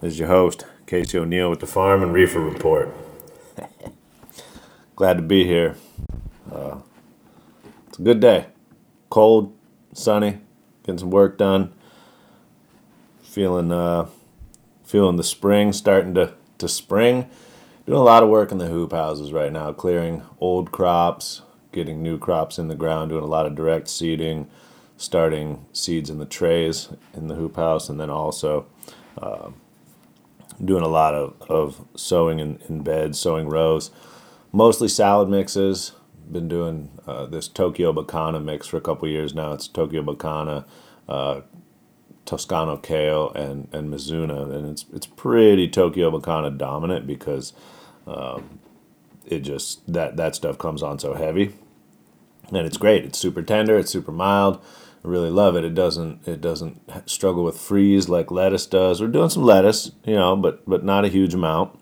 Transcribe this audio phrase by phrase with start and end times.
[0.00, 2.94] This is your host, Casey O'Neill with the Farm and Reefer Report.
[4.94, 5.74] Glad to be here.
[6.52, 6.76] Uh,
[7.88, 8.46] it's a good day.
[9.10, 9.52] Cold,
[9.92, 10.38] sunny,
[10.84, 11.72] getting some work done.
[13.22, 14.06] Feeling uh,
[14.84, 17.28] feeling the spring starting to, to spring.
[17.84, 21.42] Doing a lot of work in the hoop houses right now, clearing old crops,
[21.72, 24.48] getting new crops in the ground, doing a lot of direct seeding,
[24.96, 28.66] starting seeds in the trays in the hoop house, and then also
[29.20, 29.50] uh,
[30.64, 33.90] doing a lot of, of sowing in, in beds, sowing rows.
[34.52, 35.92] Mostly salad mixes.
[36.30, 39.52] Been doing uh, this Tokyo Bekana mix for a couple years now.
[39.52, 40.64] It's Tokyo Bekana,
[41.08, 41.40] uh,
[42.26, 44.54] Toscano kale, and, and Mizuna.
[44.54, 47.54] And it's, it's pretty Tokyo Bekana dominant because
[48.06, 48.58] um,
[49.24, 51.54] it just, that, that stuff comes on so heavy.
[52.48, 53.04] And it's great.
[53.04, 53.78] It's super tender.
[53.78, 54.60] It's super mild.
[55.08, 55.64] Really love it.
[55.64, 59.00] It doesn't it doesn't struggle with freeze like lettuce does.
[59.00, 61.78] We're doing some lettuce, you know, but but not a huge amount.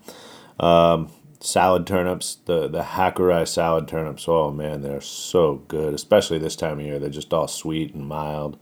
[0.61, 4.27] Um, salad turnips, the the Hakurei salad turnips.
[4.29, 7.01] Oh man, they're so good, especially this time of year.
[7.01, 8.59] They're just all sweet and mild.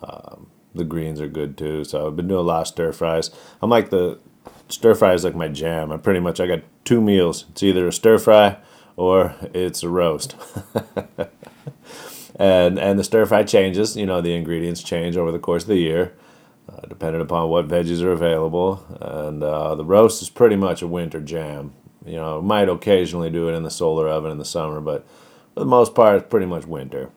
[0.00, 1.82] Um, the greens are good too.
[1.82, 3.32] So I've been doing a lot of stir fries.
[3.60, 4.20] I'm like the
[4.68, 5.90] stir fry is like my jam.
[5.90, 7.46] I pretty much I got two meals.
[7.50, 8.58] It's either a stir fry
[8.94, 10.36] or it's a roast.
[12.38, 13.96] and and the stir fry changes.
[13.96, 16.14] You know, the ingredients change over the course of the year,
[16.72, 18.84] uh, depending upon what veggies are available.
[19.00, 21.74] And uh, the roast is pretty much a winter jam.
[22.06, 25.06] You know, might occasionally do it in the solar oven in the summer, but
[25.54, 27.10] for the most part, it's pretty much winter.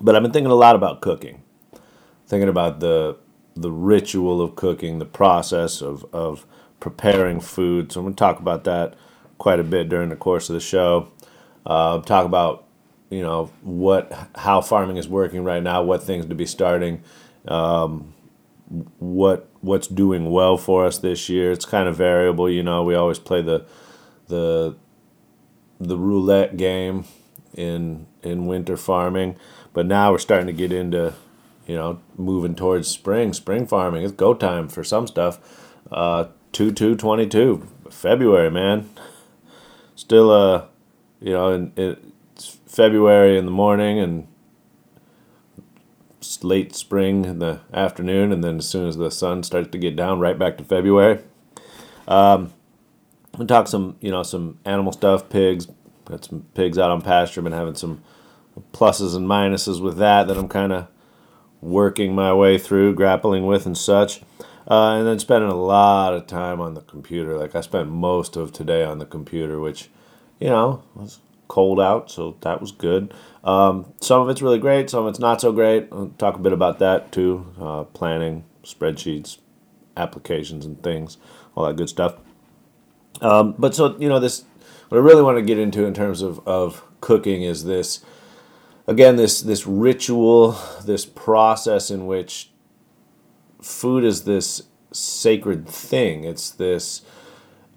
[0.00, 1.42] But I've been thinking a lot about cooking,
[2.26, 3.18] thinking about the
[3.56, 6.46] the ritual of cooking, the process of of
[6.80, 7.92] preparing food.
[7.92, 8.94] So I'm going to talk about that
[9.38, 11.10] quite a bit during the course of the show.
[11.66, 12.66] Uh, talk about
[13.12, 17.02] you know what how farming is working right now, what things to be starting,
[17.46, 18.14] um,
[18.98, 21.52] what what's doing well for us this year.
[21.52, 22.82] It's kind of variable, you know.
[22.82, 23.66] We always play the
[24.28, 24.76] the
[25.78, 27.04] the roulette game
[27.54, 29.36] in in winter farming,
[29.74, 31.12] but now we're starting to get into
[31.66, 34.04] you know moving towards spring spring farming.
[34.04, 35.38] It's go time for some stuff.
[35.90, 38.88] Uh, two two twenty two February, man.
[39.94, 40.64] Still, uh,
[41.20, 42.11] you know, in, in
[42.72, 44.26] February in the morning and
[46.42, 49.94] late spring in the afternoon, and then as soon as the sun starts to get
[49.94, 51.20] down, right back to February.
[52.08, 52.54] Um,
[53.36, 55.68] we talk some, you know, some animal stuff, pigs.
[56.06, 57.42] Got some pigs out on pasture.
[57.42, 58.02] Been having some
[58.72, 60.88] pluses and minuses with that that I'm kind of
[61.60, 64.22] working my way through, grappling with, and such.
[64.66, 67.36] Uh, and then spending a lot of time on the computer.
[67.36, 69.90] Like I spent most of today on the computer, which,
[70.40, 73.12] you know, was cold out, so that was good.
[73.44, 75.88] Um, some of it's really great, some of it's not so great.
[75.92, 79.38] I'll talk a bit about that too uh, planning, spreadsheets,
[79.96, 81.18] applications, and things,
[81.54, 82.16] all that good stuff.
[83.20, 84.44] Um, but so, you know, this,
[84.88, 88.04] what I really want to get into in terms of, of cooking is this,
[88.86, 92.50] again, this, this ritual, this process in which
[93.60, 96.24] food is this sacred thing.
[96.24, 97.02] It's this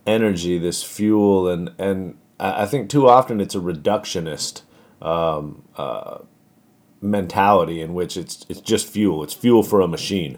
[0.08, 4.62] energy, this fuel, and, and I think too often it's a reductionist
[5.02, 6.20] um, uh,
[7.02, 9.24] mentality in which it's it's just fuel.
[9.24, 10.38] It's fuel for a machine,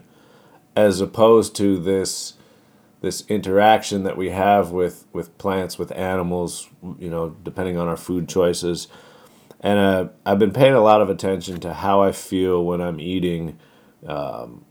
[0.76, 2.34] as opposed to this
[3.00, 6.68] this interaction that we have with with plants, with animals.
[6.98, 8.88] You know, depending on our food choices.
[9.60, 13.00] And uh, I've been paying a lot of attention to how I feel when I'm
[13.00, 13.58] eating,
[14.06, 14.64] um,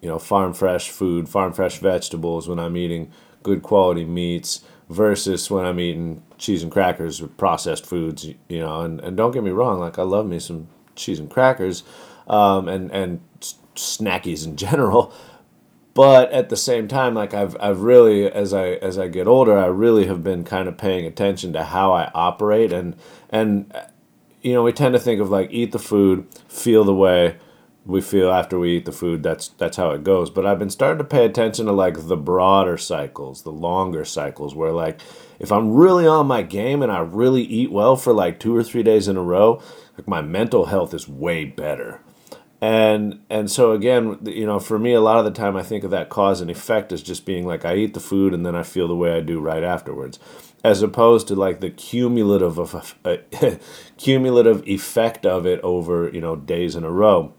[0.00, 2.48] you know, farm fresh food, farm fresh vegetables.
[2.48, 3.10] When I'm eating
[3.42, 8.82] good quality meats versus when I'm eating cheese and crackers or processed foods, you know.
[8.82, 11.84] And, and don't get me wrong, like I love me some cheese and crackers,
[12.26, 13.20] um, and and
[13.74, 15.14] snackies in general.
[15.94, 19.56] But at the same time, like I've I've really as I as I get older,
[19.56, 22.96] I really have been kind of paying attention to how I operate and
[23.30, 23.72] and
[24.42, 27.36] you know we tend to think of like eat the food, feel the way
[27.90, 30.30] we feel after we eat the food that's that's how it goes.
[30.30, 34.54] But i've been starting to pay attention to like the broader cycles the longer cycles
[34.54, 35.00] where like
[35.38, 38.62] if i'm really on my game and i really eat well for like two or
[38.62, 39.60] three days in a row
[40.00, 42.00] like my mental health is way better.
[42.62, 45.82] And and so again you know for me a lot of the time i think
[45.82, 48.54] of that cause and effect as just being like i eat the food and then
[48.54, 50.18] i feel the way i do right afterwards
[50.62, 52.94] as opposed to like the cumulative of
[53.96, 57.32] cumulative effect of it over you know days in a row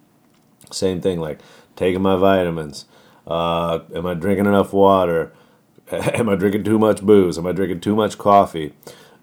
[0.74, 1.40] same thing, like
[1.76, 2.86] taking my vitamins.
[3.28, 5.32] Uh, am I drinking enough water?
[5.92, 7.38] am I drinking too much booze?
[7.38, 8.74] Am I drinking too much coffee?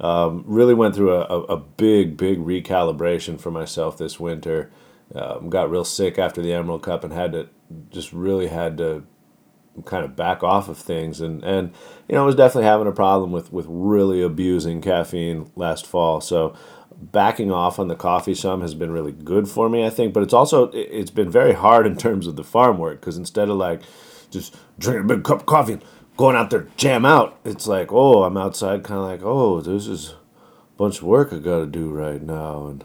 [0.00, 4.70] Um, really went through a, a, a, big, big recalibration for myself this winter.
[5.12, 7.48] Um, got real sick after the Emerald Cup and had to
[7.90, 9.04] just really had to
[9.84, 11.72] kind of back off of things and and
[12.08, 16.20] you know I was definitely having a problem with with really abusing caffeine last fall
[16.20, 16.56] so
[17.00, 20.22] backing off on the coffee some has been really good for me I think but
[20.22, 23.56] it's also it's been very hard in terms of the farm work because instead of
[23.56, 23.82] like
[24.30, 25.84] just drinking a big cup of coffee and
[26.16, 29.86] going out there jam out it's like oh I'm outside kind of like oh this
[29.86, 32.84] is a bunch of work I got to do right now and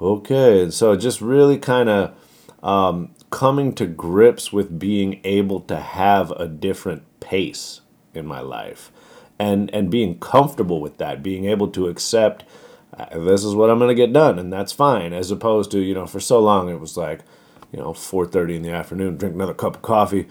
[0.00, 0.62] okay.
[0.62, 2.14] And so just really kind of
[2.62, 7.82] um, coming to grips with being able to have a different pace
[8.14, 8.90] in my life
[9.38, 12.44] and and being comfortable with that being able to accept
[13.12, 15.94] this is what I'm going to get done and that's fine as opposed to you
[15.94, 17.20] know for so long it was like
[17.72, 20.26] you know 4:30 in the afternoon drink another cup of coffee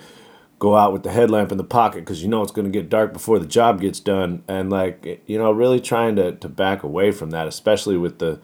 [0.59, 2.89] go out with the headlamp in the pocket because you know it's going to get
[2.89, 6.83] dark before the job gets done and like you know really trying to, to back
[6.83, 8.39] away from that especially with the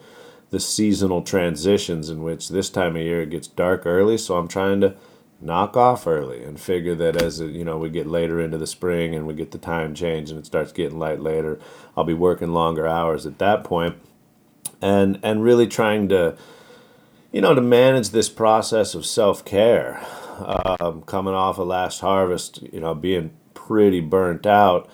[0.50, 4.48] the seasonal transitions in which this time of year it gets dark early so i'm
[4.48, 4.94] trying to
[5.40, 9.14] knock off early and figure that as you know we get later into the spring
[9.14, 11.58] and we get the time change and it starts getting light later
[11.96, 13.96] i'll be working longer hours at that point
[14.84, 16.36] and and really trying to
[17.32, 20.04] you know to manage this process of self-care
[20.38, 24.88] um, coming off of last harvest you know being pretty burnt out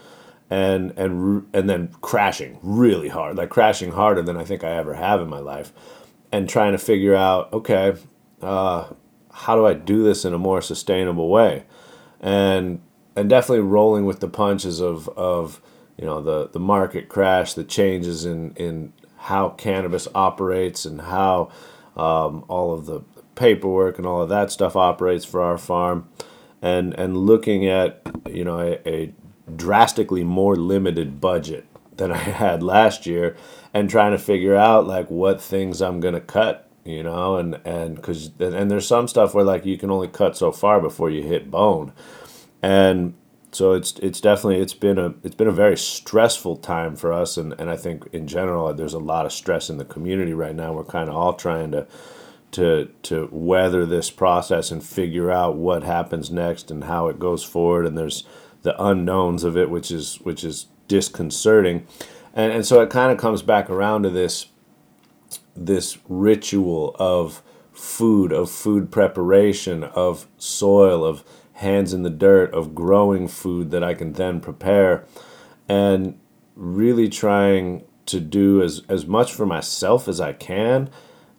[0.50, 4.94] and and and then crashing really hard, like crashing harder than I think I ever
[4.94, 5.72] have in my life,
[6.32, 7.94] and trying to figure out, okay,
[8.42, 8.88] uh,
[9.32, 11.64] how do I do this in a more sustainable way,
[12.20, 12.80] and
[13.14, 15.62] and definitely rolling with the punches of of
[15.96, 21.50] you know the the market crash, the changes in in how cannabis operates and how
[21.96, 23.02] um, all of the
[23.34, 26.08] paperwork and all of that stuff operates for our farm,
[26.62, 29.14] and and looking at you know a, a
[29.56, 33.36] drastically more limited budget than I had last year
[33.72, 38.02] and trying to figure out like what things I'm to cut, you know, and and
[38.02, 41.22] cuz and there's some stuff where like you can only cut so far before you
[41.22, 41.92] hit bone.
[42.62, 43.14] And
[43.52, 47.36] so it's it's definitely it's been a it's been a very stressful time for us.
[47.36, 50.54] And and I think in general there's a lot of stress in the community right
[50.54, 50.72] now.
[50.72, 51.86] We're kind of all trying to
[52.52, 57.42] to to weather this process and figure out what happens next and how it goes
[57.42, 57.86] forward.
[57.86, 58.24] And there's
[58.62, 61.86] the unknowns of it, which is which is disconcerting,
[62.34, 64.46] and and so it kind of comes back around to this
[65.56, 67.42] this ritual of
[67.72, 71.24] food, of food preparation, of soil, of
[71.60, 75.04] hands in the dirt, of growing food that I can then prepare,
[75.68, 76.18] and
[76.56, 80.90] really trying to do as as much for myself as I can,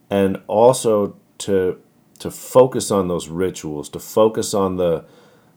[0.10, 1.80] and also to
[2.20, 5.06] to focus on those rituals, to focus on the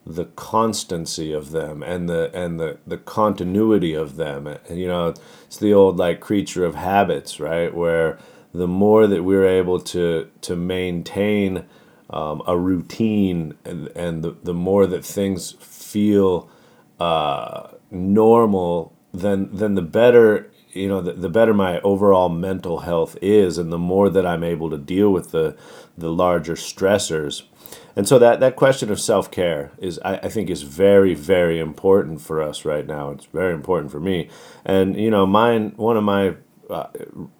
[0.06, 4.46] the constancy of them and the and the the continuity of them.
[4.46, 5.14] And, you know
[5.46, 8.18] it's the old like creature of habits right where
[8.52, 11.64] the more that we're able to to maintain
[12.10, 16.48] um, a routine and, and the, the more that things feel
[17.00, 23.16] uh, normal then then the better you know the, the better my overall mental health
[23.22, 25.56] is and the more that i'm able to deal with the
[25.96, 27.42] the larger stressors.
[27.96, 31.58] And so that, that question of self care is I, I think is very very
[31.58, 33.10] important for us right now.
[33.10, 34.28] It's very important for me,
[34.64, 36.36] and you know mine one of my
[36.68, 36.88] uh,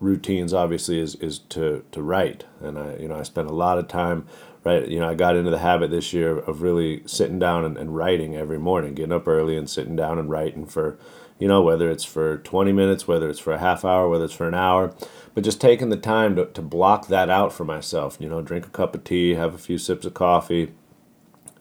[0.00, 3.78] routines obviously is is to to write, and I you know I spend a lot
[3.78, 4.26] of time
[4.64, 4.86] right?
[4.88, 7.96] You know I got into the habit this year of really sitting down and, and
[7.96, 10.98] writing every morning, getting up early and sitting down and writing for
[11.38, 14.34] you know whether it's for 20 minutes, whether it's for a half hour, whether it's
[14.34, 14.94] for an hour.
[15.34, 18.66] But just taking the time to, to block that out for myself you know drink
[18.66, 20.72] a cup of tea have a few sips of coffee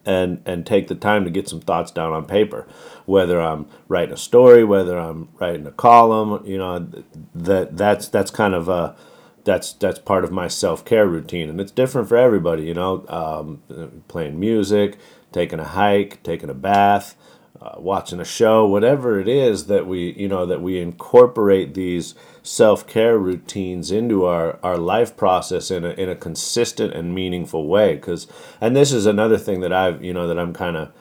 [0.06, 2.68] and and take the time to get some thoughts down on paper.
[3.06, 6.88] Whether i'm writing a story whether i'm writing a column you know
[7.36, 8.96] that that's that's kind of a
[9.44, 13.62] that's that's part of my self-care routine and it's different for everybody you know um,
[14.08, 14.98] playing music
[15.32, 17.16] taking a hike taking a bath
[17.64, 22.14] uh, watching a show, whatever it is that we, you know, that we incorporate these
[22.42, 27.98] self-care routines into our, our life process in a, in a consistent and meaningful way.
[27.98, 28.28] Cause,
[28.60, 30.92] and this is another thing that I've, you know, that I'm kind of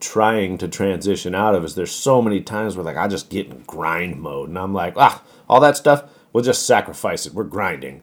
[0.00, 3.46] trying to transition out of is there's so many times where like, I just get
[3.46, 7.34] in grind mode and I'm like, ah, all that stuff, we'll just sacrifice it.
[7.34, 8.02] We're grinding.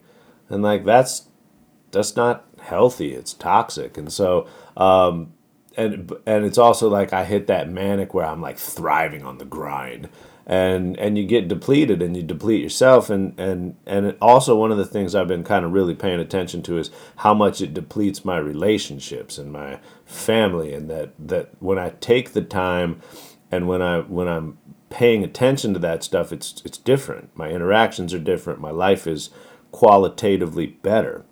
[0.49, 1.27] And like, that's,
[1.91, 3.13] that's not healthy.
[3.13, 3.97] It's toxic.
[3.97, 5.33] And so, um,
[5.77, 9.45] and and it's also like I hit that manic where I'm like thriving on the
[9.45, 10.09] grind,
[10.45, 14.77] and and you get depleted and you deplete yourself, and and and also one of
[14.77, 18.25] the things I've been kind of really paying attention to is how much it depletes
[18.25, 22.99] my relationships and my family, and that that when I take the time,
[23.51, 24.57] and when I when I'm
[24.89, 27.35] paying attention to that stuff, it's it's different.
[27.35, 28.59] My interactions are different.
[28.59, 29.29] My life is
[29.71, 31.25] qualitatively better.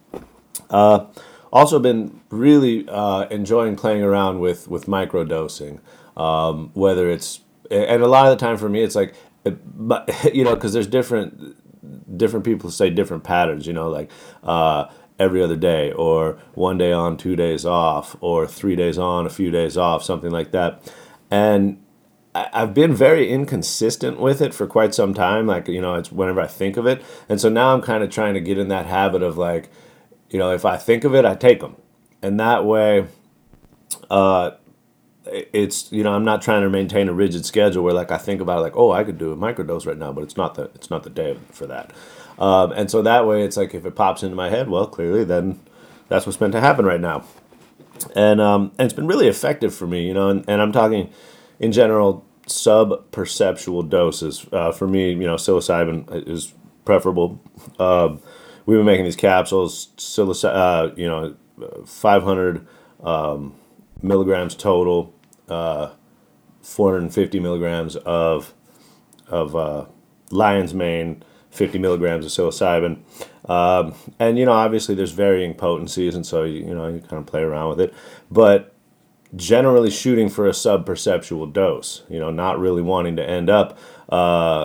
[0.70, 1.06] Uh,
[1.52, 5.80] also been really uh, enjoying playing around with with micro dosing.
[6.18, 10.44] Um, whether it's and a lot of the time for me, it's like, but you
[10.44, 11.56] know, because there's different
[12.18, 13.68] different people say different patterns.
[13.68, 14.12] You know, like.
[14.44, 19.26] Uh, every other day or one day on two days off or three days on
[19.26, 20.94] a few days off something like that
[21.32, 21.82] and
[22.36, 25.48] I've been very inconsistent with it for quite some time.
[25.48, 27.02] Like, you know, it's whenever I think of it.
[27.30, 29.70] And so now I'm kind of trying to get in that habit of like,
[30.30, 31.78] you know, if I think of it, I take them.
[32.22, 33.08] And that way,
[34.10, 34.52] uh,
[35.28, 38.42] it's you know I'm not trying to maintain a rigid schedule where like I think
[38.42, 40.66] about it like oh I could do a microdose right now but it's not the
[40.76, 41.92] it's not the day for that
[42.38, 45.24] um, and so that way it's like if it pops into my head well clearly
[45.24, 45.60] then
[46.10, 47.24] that's what's meant to happen right now
[48.16, 51.12] and um, and it's been really effective for me you know and, and I'm talking
[51.60, 54.46] in general, sub perceptual doses.
[54.52, 56.54] Uh, for me, you know, psilocybin is
[56.86, 57.42] preferable.
[57.80, 58.16] Uh,
[58.66, 61.36] we've been making these capsules, psilocy- uh, you know,
[61.86, 62.68] 500
[63.04, 63.56] um,
[64.02, 65.14] milligrams total,
[65.50, 65.92] uh,
[66.62, 68.54] 450 milligrams of
[69.28, 69.86] of uh,
[70.30, 73.00] lion's mane, 50 milligrams of psilocybin.
[73.50, 77.20] Um, and you know, obviously, there's varying potencies, and so you, you know you kind
[77.22, 77.94] of play around with it.
[78.30, 78.75] But
[79.36, 82.04] generally shooting for a sub-perceptual dose.
[82.10, 83.78] You know, not really wanting to end up
[84.12, 84.16] uh,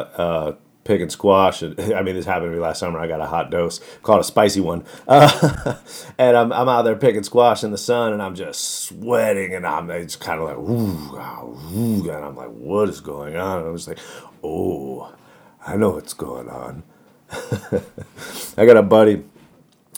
[0.00, 1.62] uh, pick and squash.
[1.62, 2.98] I mean, this happened to me last summer.
[2.98, 5.76] I got a hot dose, called a spicy one, uh,
[6.18, 9.66] and I'm, I'm out there picking squash in the sun, and I'm just sweating, and
[9.66, 13.58] I'm it's kind of like ooh, ooh, and I'm like, what is going on?
[13.58, 13.98] And I'm just like,
[14.42, 15.12] oh,
[15.66, 16.82] I know what's going on.
[18.56, 19.22] I got a buddy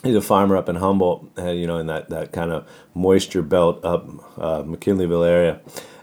[0.03, 3.41] he's a farmer up in Humboldt, uh, you know, in that, that kind of moisture
[3.41, 4.07] belt up
[4.37, 5.61] uh, McKinleyville area.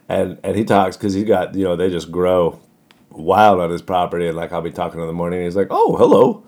[0.09, 2.59] And, and he talks because he got, you know, they just grow
[3.11, 4.27] wild on his property.
[4.27, 6.45] And like I'll be talking in the morning, and he's like, oh, hello.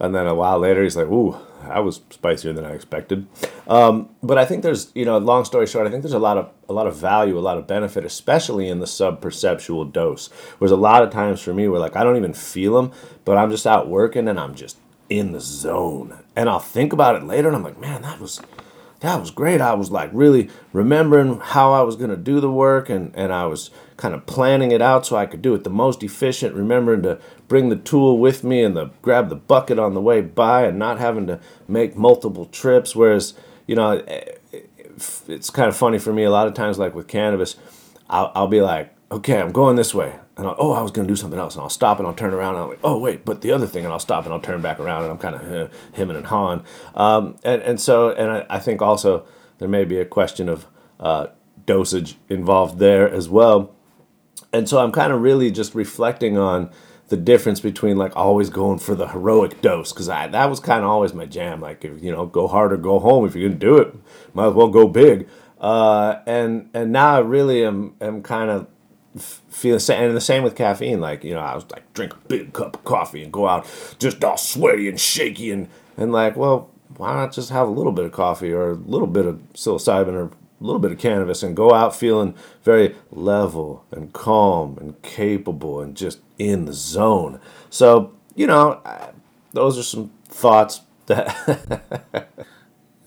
[0.00, 3.26] And then a while later, he's like, ooh, that was spicier than I expected.
[3.68, 6.36] Um, but I think there's, you know, long story short, I think there's a lot
[6.36, 10.28] of a lot of value, a lot of benefit, especially in the sub-perceptual dose.
[10.58, 12.92] Whereas a lot of times for me, where like I don't even feel them,
[13.24, 16.21] but I'm just out working and I'm just in the zone.
[16.34, 18.40] And I'll think about it later and I'm like, man, that was
[19.00, 19.60] that was great.
[19.60, 23.46] I was like really remembering how I was gonna do the work and, and I
[23.46, 27.02] was kind of planning it out so I could do it the most efficient, remembering
[27.02, 30.64] to bring the tool with me and the grab the bucket on the way by
[30.64, 32.96] and not having to make multiple trips.
[32.96, 33.34] Whereas,
[33.66, 34.88] you know, eh, eh, eh,
[35.28, 37.56] it's kind of funny for me a lot of times, like with cannabis,
[38.08, 41.06] I'll, I'll be like, okay, I'm going this way and I'll, oh, I was going
[41.06, 42.98] to do something else, and I'll stop and I'll turn around, and I'm like, oh,
[42.98, 45.18] wait, but the other thing, and I'll stop and I'll turn back around, and I'm
[45.18, 46.64] kind of uh, him and hawing.
[46.94, 49.26] Um, and, and so, and I, I, think also
[49.58, 50.66] there may be a question of
[50.98, 51.26] uh,
[51.66, 53.74] dosage involved there as well.
[54.52, 56.70] And so I'm kind of really just reflecting on
[57.08, 60.82] the difference between like always going for the heroic dose because I that was kind
[60.82, 61.60] of always my jam.
[61.60, 63.26] Like you know, go hard or go home.
[63.26, 63.94] If you're gonna do it,
[64.34, 65.28] might as well go big.
[65.58, 68.66] Uh, and and now I really am am kind of
[69.18, 71.00] feel the same, and the same with caffeine.
[71.00, 73.66] Like you know, I was like drink a big cup of coffee and go out
[73.98, 77.92] just all sweaty and shaky and and like, well, why not just have a little
[77.92, 80.30] bit of coffee or a little bit of psilocybin or a
[80.64, 85.96] little bit of cannabis and go out feeling very level and calm and capable and
[85.96, 87.40] just in the zone.
[87.68, 88.80] So you know,
[89.52, 92.06] those are some thoughts that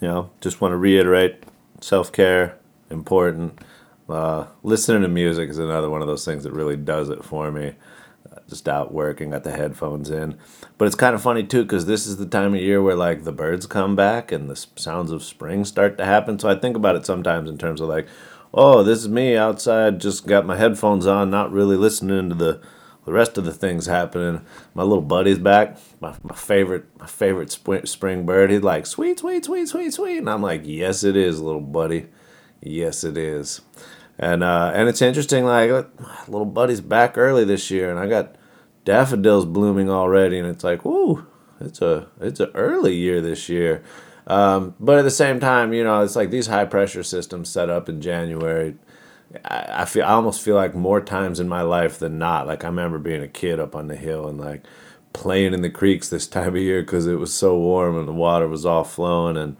[0.02, 0.30] you know.
[0.42, 1.44] Just want to reiterate:
[1.82, 2.58] self care
[2.92, 3.60] important
[4.10, 7.52] uh, listening to music is another one of those things that really does it for
[7.52, 7.74] me.
[8.32, 10.38] Uh, just out working, got the headphones in.
[10.78, 13.24] But it's kind of funny too, because this is the time of year where like
[13.24, 16.40] the birds come back and the sounds of spring start to happen.
[16.40, 18.08] So I think about it sometimes in terms of like,
[18.54, 22.62] oh, this is me outside, just got my headphones on, not really listening to the
[23.06, 24.44] the rest of the things happening.
[24.74, 25.78] My little buddy's back.
[26.00, 28.50] My, my favorite my favorite spring bird.
[28.50, 32.08] He's like sweet, sweet, sweet, sweet, sweet, and I'm like, yes, it is, little buddy.
[32.62, 33.62] Yes, it is
[34.18, 35.46] and uh, and it's interesting.
[35.46, 35.70] Like
[36.28, 38.36] little buddy's back early this year, and I got
[38.86, 41.26] daffodils blooming already, and it's like, whoo,
[41.60, 43.84] it's a it's an early year this year.
[44.28, 47.70] Um, but at the same time, you know, it's like these high pressure systems set
[47.70, 48.76] up in January.
[49.44, 52.48] I, I feel I almost feel like more times in my life than not.
[52.48, 54.66] Like I remember being a kid up on the hill and like
[55.14, 58.14] playing in the creeks this time of year because it was so warm and the
[58.14, 59.56] water was all flowing and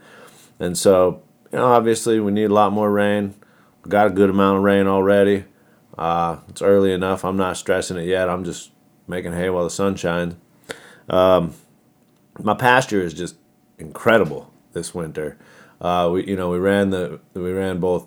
[0.60, 1.22] and so
[1.56, 3.34] you know obviously we need a lot more rain
[3.88, 5.44] got a good amount of rain already.
[5.96, 7.24] Uh, it's early enough.
[7.24, 8.28] I'm not stressing it yet.
[8.28, 8.70] I'm just
[9.06, 10.34] making hay while the sun shines.
[11.08, 11.54] Um,
[12.38, 13.36] my pasture is just
[13.78, 15.38] incredible this winter.
[15.80, 18.06] Uh, we you know we ran the we ran both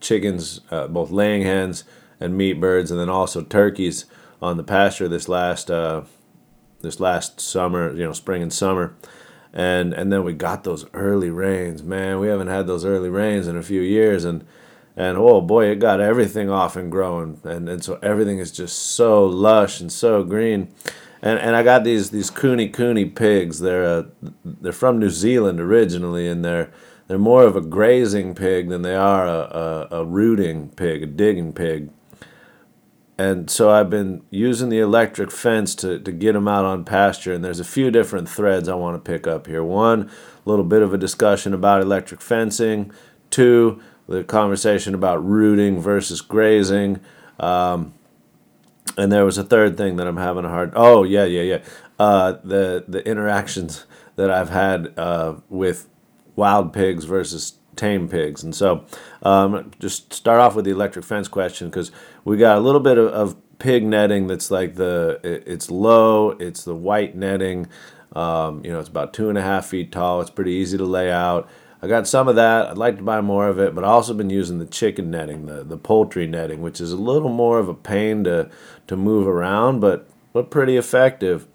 [0.00, 1.84] chickens, uh, both laying hens
[2.18, 4.06] and meat birds, and then also turkeys
[4.40, 6.02] on the pasture this last uh,
[6.80, 7.92] this last summer.
[7.94, 8.94] You know, spring and summer,
[9.58, 11.82] and and then we got those early rains.
[11.82, 14.46] Man, we haven't had those early rains in a few years, and
[14.96, 18.78] and oh boy, it got everything off and growing, and and so everything is just
[18.78, 20.72] so lush and so green.
[21.20, 23.58] And, and I got these these Cooney Kune pigs.
[23.58, 24.02] They're uh,
[24.44, 26.70] they're from New Zealand originally, and they're
[27.08, 31.06] they're more of a grazing pig than they are a, a, a rooting pig, a
[31.06, 31.90] digging pig
[33.18, 37.32] and so I've been using the electric fence to, to get them out on pasture.
[37.32, 39.64] And there's a few different threads I want to pick up here.
[39.64, 42.92] One, a little bit of a discussion about electric fencing.
[43.30, 47.00] Two, the conversation about rooting versus grazing.
[47.40, 47.92] Um,
[48.96, 50.72] and there was a third thing that I'm having a hard.
[50.76, 51.62] Oh yeah, yeah, yeah.
[51.98, 53.84] Uh, the the interactions
[54.14, 55.88] that I've had uh, with
[56.36, 58.42] wild pigs versus tame pigs.
[58.42, 58.84] And so,
[59.22, 61.90] um, just start off with the electric fence question because
[62.28, 66.62] we got a little bit of, of, pig netting that's like the it's low, it's
[66.62, 67.66] the white netting.
[68.14, 70.20] Um, you know, it's about two and a half feet tall.
[70.20, 71.48] It's pretty easy to lay out.
[71.82, 72.68] I got some of that.
[72.68, 75.46] I'd like to buy more of it, but I also been using the chicken netting,
[75.46, 78.48] the, the poultry netting, which is a little more of a pain to
[78.86, 81.48] to move around, but but pretty effective.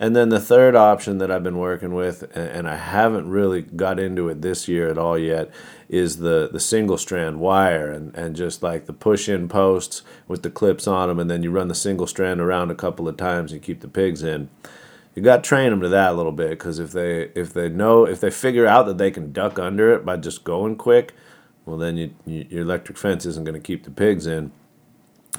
[0.00, 3.98] And then the third option that I've been working with, and I haven't really got
[3.98, 5.50] into it this year at all yet,
[5.88, 10.44] is the, the single strand wire and, and just like the push in posts with
[10.44, 13.16] the clips on them, and then you run the single strand around a couple of
[13.16, 14.48] times and keep the pigs in.
[15.16, 17.68] You got to train them to that a little bit because if they if they
[17.68, 21.12] know if they figure out that they can duck under it by just going quick,
[21.66, 24.52] well then you, you, your electric fence isn't going to keep the pigs in.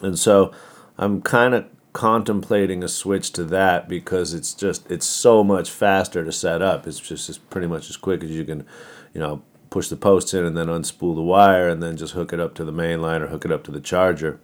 [0.01, 0.51] And so
[0.97, 6.23] I'm kind of contemplating a switch to that because it's just it's so much faster
[6.23, 6.87] to set up.
[6.87, 8.65] It's just it's pretty much as quick as you can,
[9.13, 12.33] you know, push the posts in and then unspool the wire and then just hook
[12.33, 14.39] it up to the main line or hook it up to the charger.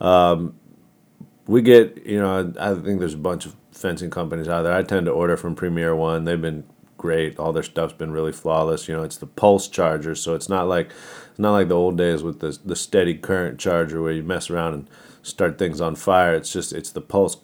[0.00, 0.54] Um,
[1.46, 4.72] we get, you know, I think there's a bunch of fencing companies out there.
[4.72, 6.24] I tend to order from Premier One.
[6.24, 6.64] They've been
[6.96, 7.38] great.
[7.38, 8.88] All their stuff's been really flawless.
[8.88, 10.90] You know, it's the pulse charger, so it's not like
[11.30, 14.48] it's not like the old days with the the steady current charger where you mess
[14.48, 14.90] around and
[15.24, 16.34] start things on fire.
[16.34, 17.36] It's just it's the pulse.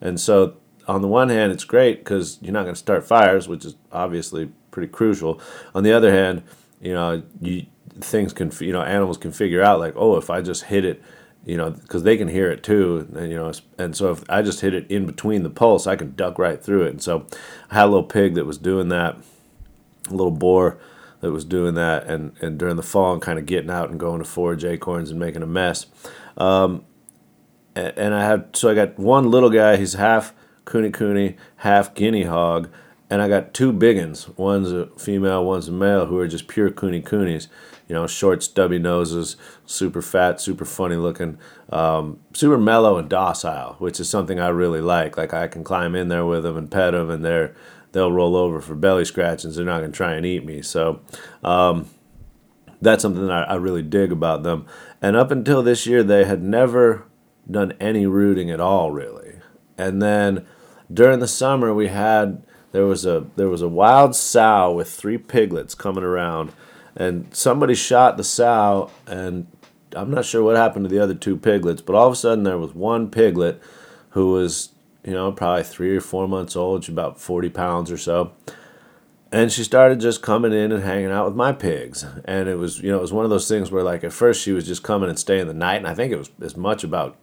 [0.00, 3.48] And so on the one hand, it's great because you're not going to start fires,
[3.48, 5.40] which is obviously pretty crucial.
[5.74, 6.44] On the other hand,
[6.80, 7.66] you know, you
[8.00, 11.02] things can you know animals can figure out like oh if I just hit it
[11.44, 14.42] you know because they can hear it too and you know and so if I
[14.42, 17.26] just hit it in between the pulse I can duck right through it and so
[17.70, 19.16] I had a little pig that was doing that
[20.08, 20.78] a little boar
[21.20, 23.98] that was doing that and, and during the fall and kind of getting out and
[23.98, 25.86] going to forage acorns and making a mess.
[26.36, 26.84] Um,
[27.74, 29.76] and, I had so I got one little guy.
[29.76, 32.68] He's half Kune Kune, half guinea hog,
[33.08, 33.98] and I got two big
[34.36, 34.72] ones.
[34.72, 37.48] A female, one's a male, who are just pure Kune Kunes.
[37.86, 41.38] You know, short, stubby noses, super fat, super funny looking,
[41.70, 45.16] um, super mellow and docile, which is something I really like.
[45.16, 47.54] Like I can climb in there with them and pet them, and they're
[47.92, 49.56] they'll roll over for belly scratchings.
[49.56, 50.62] They're not going to try and eat me.
[50.62, 51.00] So
[51.42, 51.88] um,
[52.80, 54.66] that's something that I, I really dig about them.
[55.00, 57.04] And up until this year, they had never
[57.50, 59.36] done any rooting at all, really.
[59.76, 60.46] And then
[60.92, 65.18] during the summer, we had there was a there was a wild sow with three
[65.18, 66.52] piglets coming around,
[66.96, 69.46] and somebody shot the sow, and
[69.94, 72.44] I'm not sure what happened to the other two piglets, but all of a sudden
[72.44, 73.62] there was one piglet
[74.10, 74.70] who was
[75.08, 76.84] you know, probably three or four months old.
[76.84, 78.32] She's about 40 pounds or so.
[79.32, 82.04] And she started just coming in and hanging out with my pigs.
[82.26, 84.42] And it was, you know, it was one of those things where, like, at first
[84.42, 85.76] she was just coming and staying the night.
[85.76, 87.16] And I think it was as much about,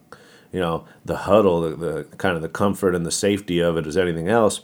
[0.52, 3.86] you know, the huddle, the, the kind of the comfort and the safety of it
[3.86, 4.62] as anything else.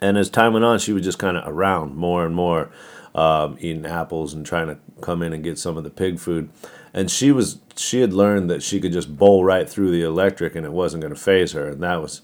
[0.00, 2.68] And as time went on, she was just kind of around more and more,
[3.14, 6.50] um, eating apples and trying to come in and get some of the pig food
[6.92, 10.56] and she was she had learned that she could just bowl right through the electric
[10.56, 12.22] and it wasn't going to phase her, and that was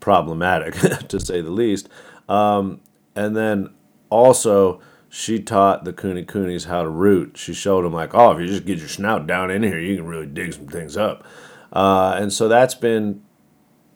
[0.00, 0.74] problematic
[1.08, 1.88] to say the least.
[2.28, 2.80] Um,
[3.14, 3.70] and then
[4.10, 7.36] also she taught the Kune Kunes how to root.
[7.36, 9.96] She showed them like, oh, if you just get your snout down in here, you
[9.96, 11.24] can really dig some things up.
[11.72, 13.22] Uh, and so that's been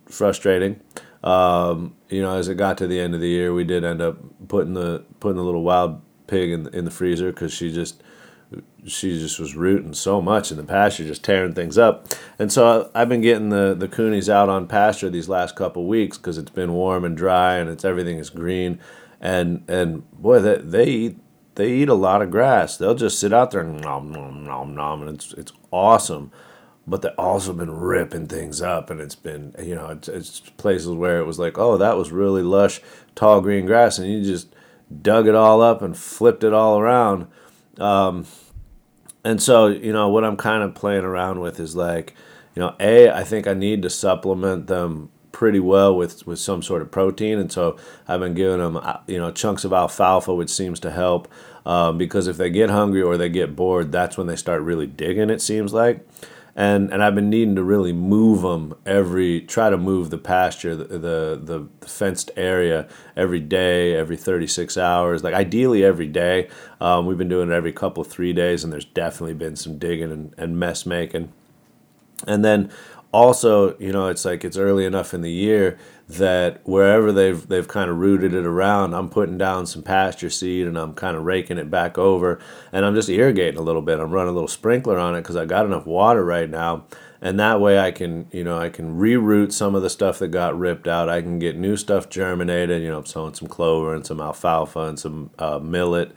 [0.07, 0.81] frustrating.
[1.25, 4.01] Um, you know, as it got to the end of the year, we did end
[4.01, 8.03] up putting the putting the little wild pig in in the freezer because she just
[8.87, 12.07] she just was rooting so much in the pasture, just tearing things up.
[12.39, 16.17] And so I've been getting the the coonies out on pasture these last couple weeks
[16.17, 18.79] because it's been warm and dry and it's everything is green,
[19.21, 21.19] and and boy they they eat
[21.57, 22.77] they eat a lot of grass.
[22.77, 26.31] They'll just sit out there and nom nom nom nom, and it's it's awesome.
[26.87, 30.89] But they've also been ripping things up, and it's been you know it's, it's places
[30.89, 32.81] where it was like oh that was really lush
[33.15, 34.55] tall green grass, and you just
[35.03, 37.27] dug it all up and flipped it all around
[37.79, 38.27] um,
[39.29, 42.15] and so, you know, what I'm kind of playing around with is like,
[42.55, 46.63] you know, A, I think I need to supplement them pretty well with with some
[46.63, 47.77] sort of protein, and so
[48.09, 51.29] I've been giving them uh, you know chunks of alfalfa, which seems to help
[51.67, 54.87] um, because if they get hungry or they get bored, that's when they start really
[54.87, 55.29] digging.
[55.29, 56.09] It seems like
[56.59, 60.75] and and I've been needing to really move them every try to move the pasture
[60.75, 66.49] the the, the, fenced area every day every 36 hours like ideally every day.
[66.81, 70.11] Um, we've been doing it every couple three days and there's definitely been some digging
[70.11, 71.33] and, and mess making.
[72.27, 72.73] And then
[73.13, 77.69] also you know it's like it's early enough in the year that wherever they've they've
[77.69, 81.25] kind of rooted it around, I'm putting down some pasture seed and I'm kind of
[81.25, 82.41] raking it back over,
[82.73, 84.01] and I'm just irrigating a little bit.
[84.01, 86.87] I'm running a little sprinkler on it because I got enough water right now,
[87.21, 90.29] and that way I can you know I can reroot some of the stuff that
[90.29, 91.11] got ripped out.
[91.11, 92.83] I can get new stuff germinated.
[92.83, 96.13] You know, I'm sowing some clover and some alfalfa and some uh, millet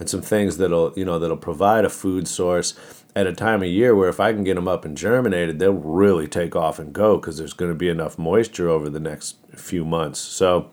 [0.00, 2.74] and some things that'll you know that'll provide a food source
[3.16, 5.72] at a time of year where if I can get them up and germinated, they'll
[5.72, 9.36] really take off and go because there's going to be enough moisture over the next
[9.54, 10.20] few months.
[10.20, 10.70] So,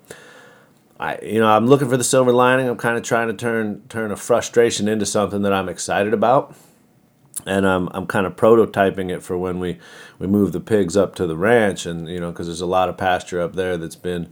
[0.99, 2.67] I you know I'm looking for the silver lining.
[2.67, 6.53] I'm kind of trying to turn turn a frustration into something that I'm excited about,
[7.45, 9.79] and I'm I'm kind of prototyping it for when we
[10.19, 12.89] we move the pigs up to the ranch, and you know because there's a lot
[12.89, 14.31] of pasture up there that's been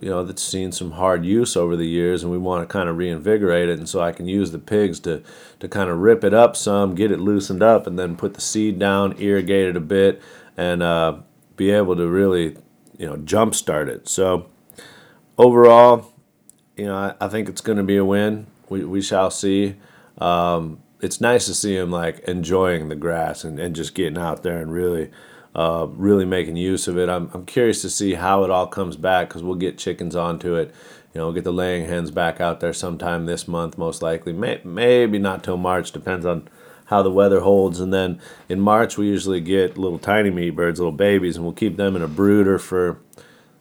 [0.00, 2.88] you know that's seen some hard use over the years and we want to kind
[2.88, 5.22] of reinvigorate it and so i can use the pigs to
[5.58, 8.40] to kind of rip it up some get it loosened up and then put the
[8.40, 10.20] seed down irrigate it a bit
[10.56, 11.16] and uh,
[11.56, 12.56] be able to really
[12.98, 14.08] you know jumpstart it.
[14.08, 14.46] So
[15.38, 16.12] overall
[16.76, 18.46] you know i, I think it's going to be a win.
[18.68, 19.76] We, we shall see.
[20.18, 24.42] Um, it's nice to see him like enjoying the grass and, and just getting out
[24.42, 25.10] there and really
[25.56, 27.08] uh, really making use of it.
[27.08, 30.54] I'm, I'm curious to see how it all comes back because we'll get chickens onto
[30.54, 30.72] it.
[31.14, 34.34] You know, we'll get the laying hens back out there sometime this month, most likely.
[34.34, 36.46] May, maybe not till March, depends on
[36.84, 37.80] how the weather holds.
[37.80, 41.54] And then in March, we usually get little tiny meat birds, little babies, and we'll
[41.54, 43.00] keep them in a brooder for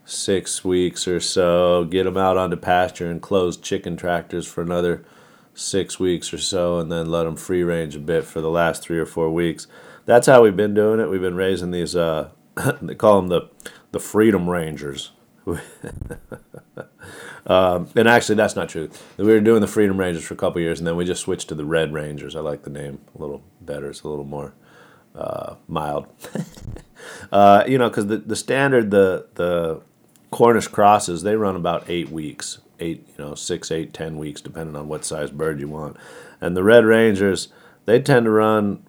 [0.04, 5.06] six weeks or so, get them out onto pasture and close chicken tractors for another
[5.54, 8.84] six weeks or so, and then let them free range a bit for the last
[8.84, 9.66] three or four weeks
[10.06, 11.10] that's how we've been doing it.
[11.10, 11.96] We've been raising these.
[11.96, 12.30] Uh,
[12.82, 13.50] they call them the
[13.92, 15.12] the Freedom Rangers.
[17.46, 18.90] um, and actually, that's not true.
[19.18, 21.50] We were doing the Freedom Rangers for a couple years, and then we just switched
[21.50, 22.36] to the Red Rangers.
[22.36, 23.90] I like the name a little better.
[23.90, 24.54] It's a little more
[25.16, 26.08] uh, mild.
[27.32, 29.82] uh, you know, because the, the standard the the
[30.32, 34.76] Cornish crosses they run about eight weeks, eight you know six, eight, ten weeks, depending
[34.76, 35.98] on what size bird you want.
[36.42, 37.50] And the Red Rangers
[37.86, 38.84] they tend to run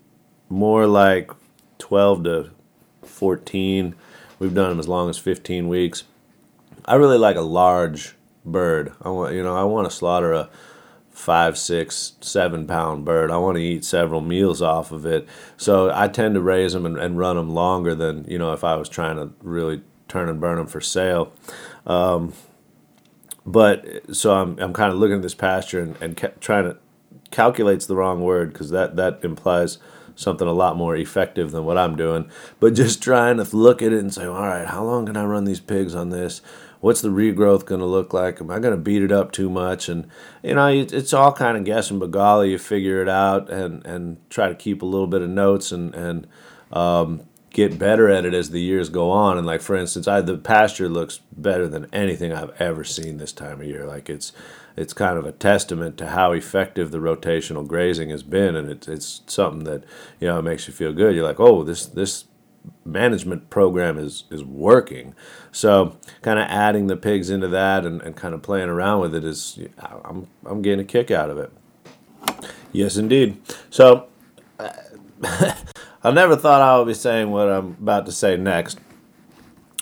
[0.48, 1.30] more like
[1.78, 2.50] 12 to
[3.02, 3.94] 14.
[4.38, 6.04] We've done them as long as 15 weeks.
[6.84, 8.92] I really like a large bird.
[9.02, 10.48] I want, you know, I want to slaughter a
[11.10, 13.30] five, six, seven pound bird.
[13.30, 15.26] I want to eat several meals off of it.
[15.56, 18.62] So I tend to raise them and, and run them longer than, you know, if
[18.62, 21.32] I was trying to really turn and burn them for sale.
[21.86, 22.34] Um,
[23.46, 26.76] but so I'm, I'm kind of looking at this pasture and, and ca- trying to
[27.30, 29.78] calculates the wrong word because that, that implies
[30.16, 32.28] something a lot more effective than what I'm doing.
[32.58, 35.24] But just trying to look at it and say, all right, how long can I
[35.24, 36.40] run these pigs on this?
[36.80, 38.40] What's the regrowth going to look like?
[38.40, 39.88] Am I going to beat it up too much?
[39.88, 40.08] And
[40.42, 41.98] you know, it's all kind of guessing.
[41.98, 45.30] But golly, you figure it out and and try to keep a little bit of
[45.30, 46.26] notes and and
[46.72, 47.26] um,
[47.56, 49.38] get better at it as the years go on.
[49.38, 53.32] And like for instance, I the pasture looks better than anything I've ever seen this
[53.32, 53.86] time of year.
[53.86, 54.32] Like it's
[54.76, 58.86] it's kind of a testament to how effective the rotational grazing has been, and it's
[58.86, 59.84] it's something that
[60.20, 61.14] you know makes you feel good.
[61.14, 62.26] You're like, oh, this this
[62.84, 65.14] management program is is working.
[65.50, 69.14] So kind of adding the pigs into that and, and kind of playing around with
[69.14, 69.58] it is
[70.04, 71.50] I'm I'm getting a kick out of it.
[72.70, 73.38] Yes, indeed.
[73.70, 74.08] So.
[76.06, 78.78] I never thought I would be saying what I'm about to say next,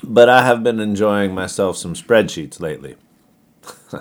[0.03, 2.97] but I have been enjoying myself some spreadsheets lately.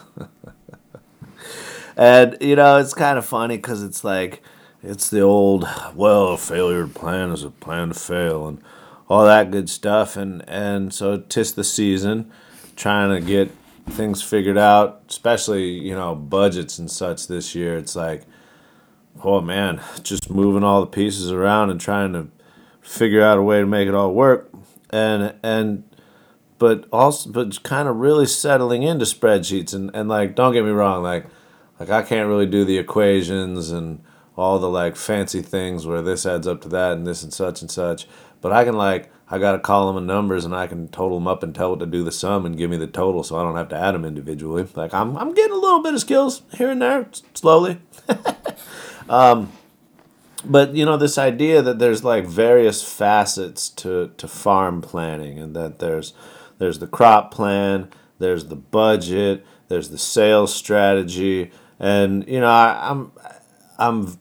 [1.97, 4.41] and, you know, it's kind of funny because it's like,
[4.81, 8.61] it's the old, well, failure plan is a plan to fail, and
[9.09, 10.15] all that good stuff.
[10.15, 12.31] And, and so, tis the season,
[12.77, 13.51] trying to get
[13.89, 17.77] things figured out, especially, you know, budgets and such this year.
[17.77, 18.23] It's like,
[19.23, 22.27] oh man, just moving all the pieces around and trying to
[22.81, 24.49] figure out a way to make it all work,
[24.89, 25.83] and and
[26.57, 30.71] but also but kind of really settling into spreadsheets and and like don't get me
[30.71, 31.25] wrong, like
[31.79, 34.03] like I can't really do the equations and
[34.35, 37.61] all the like fancy things where this adds up to that and this and such
[37.61, 38.07] and such,
[38.41, 41.27] but I can like I got a column of numbers and I can total them
[41.27, 43.41] up and tell it to do the sum and give me the total so I
[43.41, 44.67] don't have to add them individually.
[44.75, 47.79] Like I'm, I'm getting a little bit of skills here and there slowly.
[49.09, 49.51] Um,
[50.45, 55.55] but you know this idea that there's like various facets to, to farm planning and
[55.55, 56.13] that there's
[56.59, 57.89] there's the crop plan,
[58.19, 63.11] there's the budget, there's the sales strategy, and you know I, I'm
[63.77, 64.19] I'm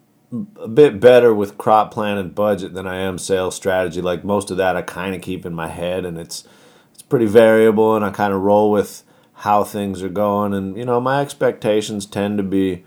[0.60, 4.00] a bit better with crop plan and budget than I am sales strategy.
[4.00, 6.44] Like most of that, I kind of keep in my head, and it's
[6.92, 9.02] it's pretty variable, and I kind of roll with
[9.34, 10.54] how things are going.
[10.54, 12.84] And you know, my expectations tend to be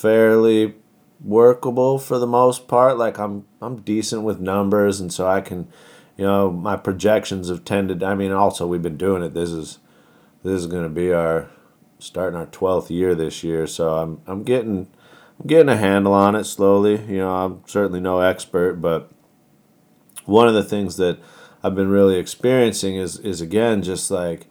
[0.00, 0.74] fairly
[1.22, 2.98] workable for the most part.
[2.98, 5.68] Like I'm I'm decent with numbers, and so I can,
[6.16, 8.02] you know, my projections have tended.
[8.02, 9.34] I mean, also we've been doing it.
[9.34, 9.78] This is
[10.42, 11.50] this is going to be our
[11.98, 14.88] starting our twelfth year this year, so I'm I'm getting
[15.38, 17.00] I'm getting a handle on it slowly.
[17.02, 19.10] You know, I'm certainly no expert, but
[20.24, 21.18] one of the things that
[21.62, 24.46] I've been really experiencing is is again just like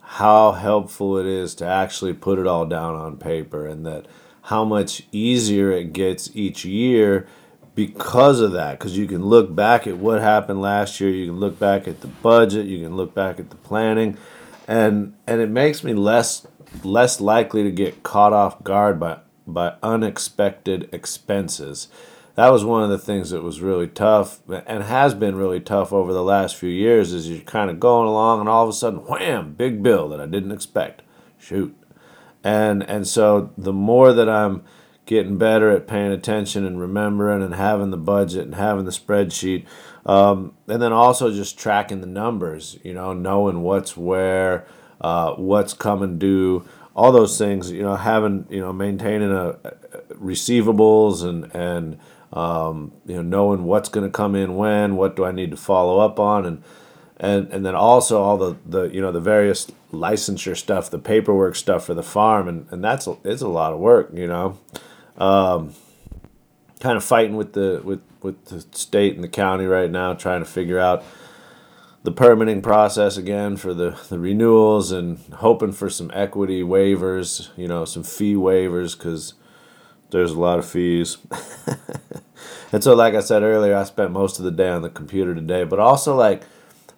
[0.00, 4.06] how helpful it is to actually put it all down on paper and that
[4.46, 7.26] how much easier it gets each year
[7.74, 8.78] because of that.
[8.78, 12.00] Because you can look back at what happened last year you can look back at
[12.00, 14.16] the budget you can look back at the planning
[14.68, 16.46] and and it makes me less
[16.84, 21.88] less likely to get caught off guard by by unexpected expenses.
[22.36, 25.92] That was one of the things that was really tough and has been really tough
[25.92, 28.72] over the last few years is you're kind of going along and all of a
[28.72, 31.02] sudden wham big bill that i didn't expect.
[31.36, 31.76] Shoot
[32.46, 34.62] and and so the more that i'm
[35.04, 39.64] getting better at paying attention and remembering and having the budget and having the spreadsheet
[40.04, 44.66] um, and then also just tracking the numbers you know knowing what's where
[45.00, 49.72] uh, what's coming due all those things you know having you know maintaining a, a
[50.14, 51.98] receivables and and
[52.32, 55.56] um, you know, knowing what's going to come in when, what do I need to
[55.56, 56.62] follow up on, and
[57.18, 61.56] and and then also all the the you know the various licensure stuff, the paperwork
[61.56, 64.58] stuff for the farm, and and that's a, it's a lot of work, you know.
[65.16, 65.74] Um,
[66.80, 70.40] kind of fighting with the with with the state and the county right now, trying
[70.40, 71.04] to figure out
[72.02, 77.66] the permitting process again for the, the renewals and hoping for some equity waivers, you
[77.66, 79.34] know, some fee waivers because
[80.10, 81.18] there's a lot of fees.
[82.72, 85.34] and so, like I said earlier, I spent most of the day on the computer
[85.34, 86.44] today, but also like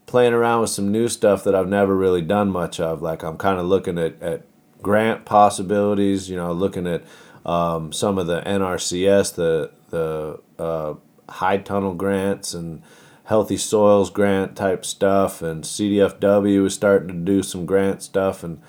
[0.08, 3.02] playing around with some new stuff that I've never really done much of.
[3.02, 4.46] Like I'm kind of looking at, at
[4.82, 7.04] grant possibilities, you know, looking at
[7.44, 10.94] um, some of the NRCS, the the uh,
[11.28, 12.82] high tunnel grants and
[13.24, 18.60] healthy soils grant type stuff, and CDFW is starting to do some grant stuff, and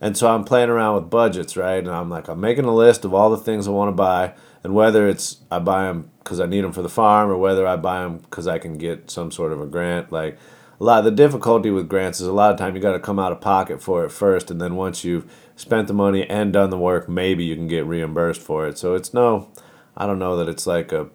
[0.00, 1.78] and so I'm playing around with budgets, right?
[1.78, 4.34] And I'm like, I'm making a list of all the things I want to buy,
[4.64, 7.66] and whether it's I buy them because I need them for the farm, or whether
[7.68, 10.10] I buy them because I can get some sort of a grant.
[10.10, 10.38] Like
[10.80, 13.00] a lot, of the difficulty with grants is a lot of time you got to
[13.00, 16.52] come out of pocket for it first, and then once you've spent the money and
[16.52, 18.78] done the work, maybe you can get reimbursed for it.
[18.78, 19.50] So it's no,
[19.96, 21.08] I don't know that it's like a,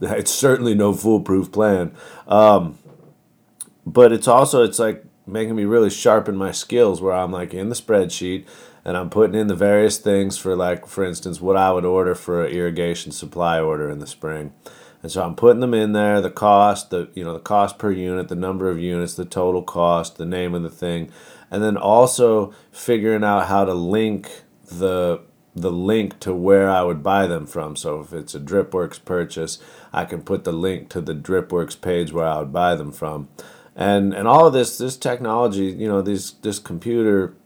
[0.00, 1.94] it's certainly no foolproof plan.
[2.26, 2.78] Um,
[3.86, 7.68] but it's also it's like making me really sharpen my skills where I'm like in
[7.68, 8.46] the spreadsheet
[8.84, 12.14] and I'm putting in the various things for like for instance what I would order
[12.14, 14.52] for an irrigation supply order in the spring.
[15.04, 17.92] And so I'm putting them in there, the cost, the you know, the cost per
[17.92, 21.12] unit, the number of units, the total cost, the name of the thing,
[21.50, 25.20] and then also figuring out how to link the
[25.54, 27.76] the link to where I would buy them from.
[27.76, 29.58] So if it's a DripWorks purchase,
[29.92, 33.28] I can put the link to the DripWorks page where I would buy them from.
[33.76, 37.36] And and all of this this technology you know this this computer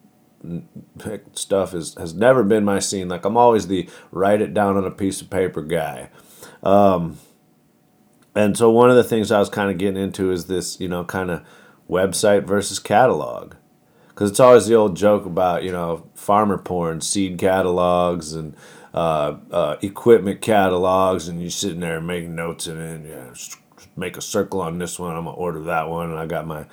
[1.33, 3.09] stuff is has never been my scene.
[3.09, 6.11] Like i'm always the write it down on a piece of paper guy.
[6.63, 7.19] Um,
[8.39, 10.89] and so one of the things i was kind of getting into is this you
[10.89, 11.43] know kind of
[11.89, 13.55] website versus catalog
[14.09, 18.55] because it's always the old joke about you know farmer porn seed catalogs and
[18.95, 23.33] uh, uh, equipment catalogs and you're sitting there making notes and then yeah,
[23.97, 25.17] make a circle on this one.
[25.17, 26.67] I'm gonna order that one, and I got my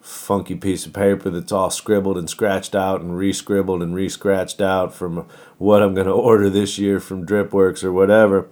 [0.00, 4.92] funky piece of paper that's all scribbled and scratched out and re-scribbled and re-scratched out
[4.92, 8.48] from what I'm gonna order this year from DripWorks or whatever.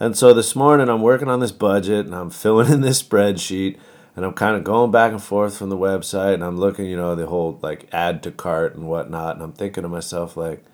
[0.00, 3.78] And so this morning I'm working on this budget and I'm filling in this spreadsheet
[4.14, 6.96] and I'm kind of going back and forth from the website and I'm looking, you
[6.96, 10.64] know, the whole like add to cart and whatnot, and I'm thinking to myself like,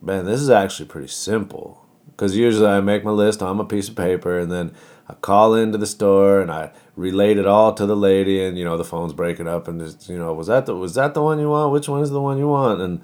[0.00, 1.84] man, this is actually pretty simple.
[2.06, 4.74] Because usually I make my list on a piece of paper and then
[5.08, 8.64] I call into the store and I relate it all to the lady, and you
[8.64, 11.22] know the phone's breaking up, and it's, you know was that the was that the
[11.22, 11.72] one you want?
[11.72, 12.82] Which one is the one you want?
[12.82, 13.00] And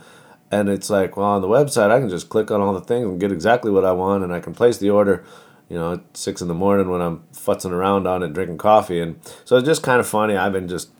[0.60, 3.06] and it's like well on the website I can just click on all the things
[3.06, 5.24] and get exactly what I want, and I can place the order.
[5.68, 9.00] You know, at six in the morning when I'm futzing around on it, drinking coffee,
[9.00, 10.36] and so it's just kind of funny.
[10.36, 10.90] I've been just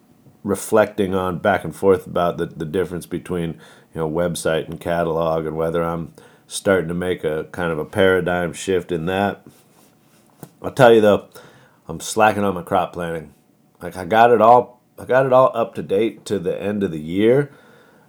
[0.43, 3.53] reflecting on back and forth about the, the difference between
[3.95, 6.15] you know website and catalog and whether I'm
[6.47, 9.47] starting to make a kind of a paradigm shift in that
[10.65, 11.29] I'll tell you though,
[11.89, 13.35] I'm slacking on my crop planning.
[13.83, 16.83] like I got it all I got it all up to date to the end
[16.83, 17.53] of the year.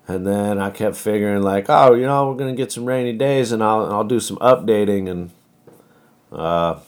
[0.08, 3.52] And then I kept figuring like, oh, you know, we're gonna get some rainy days,
[3.52, 5.32] and I'll I'll do some updating, and
[6.32, 6.80] uh,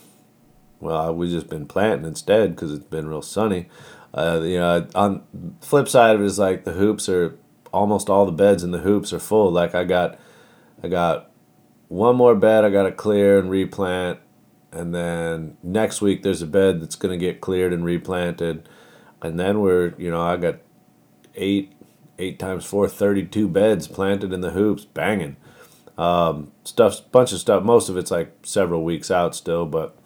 [0.80, 3.68] well, we've just been planting instead because it's been real sunny.
[4.14, 5.22] Uh, you know, on
[5.60, 7.36] flip side of it is like the hoops are
[7.72, 9.50] almost all the beds in the hoops are full.
[9.50, 10.18] Like I got,
[10.82, 11.30] I got
[11.88, 14.20] one more bed I got to clear and replant,
[14.70, 18.68] and then next week there's a bed that's gonna get cleared and replanted
[19.22, 20.56] and then we're you know I got
[21.34, 21.72] eight
[22.18, 25.36] eight times four 32 beds planted in the hoops banging
[25.96, 29.96] um, stuff bunch of stuff most of it's like several weeks out still but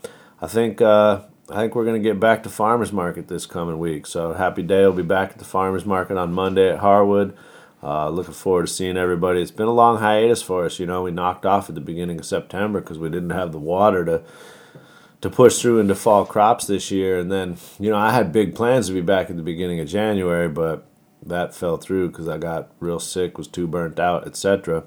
[0.40, 1.20] I think uh,
[1.51, 4.85] I think we're gonna get back to farmers market this coming week so happy day
[4.85, 7.37] will be back at the farmers market on Monday at Harwood.
[7.83, 9.42] Uh, looking forward to seeing everybody.
[9.42, 10.79] It's been a long hiatus for us.
[10.79, 13.59] You know, we knocked off at the beginning of September because we didn't have the
[13.59, 14.22] water to
[15.20, 17.18] to push through into fall crops this year.
[17.18, 19.88] And then, you know, I had big plans to be back at the beginning of
[19.88, 20.85] January, but
[21.24, 24.85] that fell through because I got real sick, was too burnt out, etc.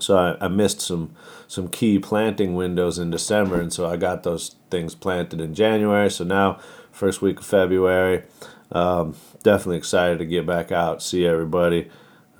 [0.00, 1.14] So I, I missed some
[1.46, 6.10] some key planting windows in December, and so I got those things planted in January.
[6.10, 6.58] So now,
[6.90, 8.24] first week of February,
[8.72, 11.88] um, definitely excited to get back out, see everybody.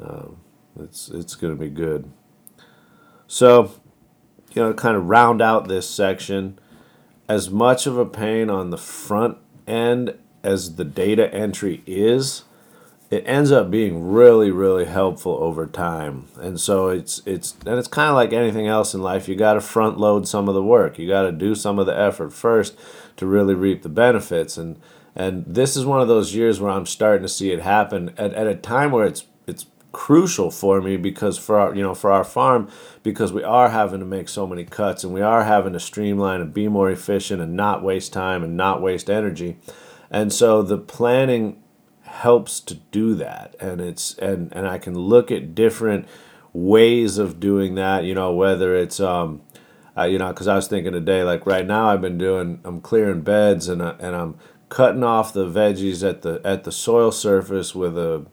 [0.02, 0.38] Um,
[0.80, 2.10] it's it's to be good.
[3.26, 3.72] So,
[4.54, 6.58] you know, kind of round out this section
[7.28, 12.44] as much of a pain on the front end as the data entry is,
[13.10, 16.26] it ends up being really really helpful over time.
[16.40, 19.54] And so it's it's and it's kind of like anything else in life, you got
[19.54, 20.98] to front load some of the work.
[20.98, 22.76] You got to do some of the effort first
[23.16, 24.78] to really reap the benefits and
[25.16, 28.34] and this is one of those years where I'm starting to see it happen at,
[28.34, 32.12] at a time where it's it's crucial for me because for our you know for
[32.12, 32.68] our farm
[33.02, 36.42] because we are having to make so many cuts and we are having to streamline
[36.42, 39.56] and be more efficient and not waste time and not waste energy
[40.10, 41.62] and so the planning
[42.06, 43.54] helps to do that.
[43.60, 46.06] And it's and and I can look at different
[46.56, 49.42] ways of doing that you know whether it's um
[49.94, 52.80] uh, you know because I was thinking today like right now I've been doing I'm
[52.80, 54.38] clearing beds and I, and I'm
[54.70, 58.24] cutting off the veggies at the at the soil surface with a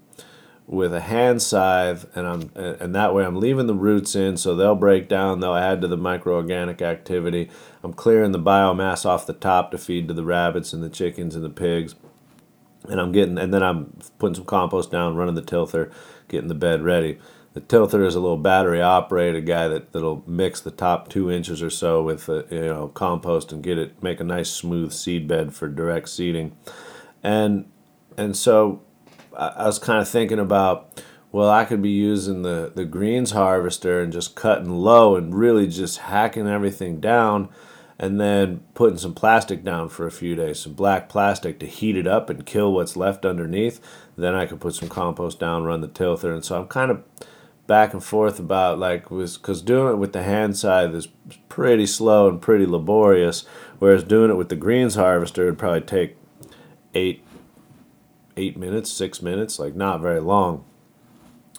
[0.65, 4.55] with a hand scythe and I'm and that way I'm leaving the roots in so
[4.55, 7.49] they'll break down they'll add to the microorganic activity.
[7.83, 11.35] I'm clearing the biomass off the top to feed to the rabbits and the chickens
[11.35, 11.95] and the pigs
[12.89, 15.91] and I'm getting and then I'm putting some compost down running the tilther
[16.27, 17.19] getting the bed ready.
[17.53, 21.61] The tilther is a little battery operated guy that, that'll mix the top two inches
[21.61, 25.27] or so with uh, you know compost and get it make a nice smooth seed
[25.27, 26.55] bed for direct seeding.
[27.21, 27.69] And
[28.17, 28.81] and so
[29.35, 34.01] I was kind of thinking about, well, I could be using the, the greens harvester
[34.01, 37.49] and just cutting low and really just hacking everything down
[38.03, 41.95] and then putting some plastic down for a few days, some black plastic to heat
[41.95, 43.79] it up and kill what's left underneath.
[44.17, 46.33] Then I could put some compost down, run the tilther.
[46.33, 47.01] And so I'm kind of
[47.65, 51.07] back and forth about like was because doing it with the hand scythe is
[51.47, 53.45] pretty slow and pretty laborious,
[53.79, 56.17] whereas doing it with the greens harvester would probably take
[56.93, 57.23] eight
[58.35, 60.65] eight minutes, six minutes, like not very long.